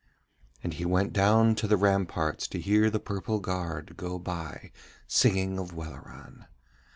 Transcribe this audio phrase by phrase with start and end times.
[0.63, 4.71] And he went down to the ramparts to hear the purple guard go by
[5.07, 6.47] singing of Welleran.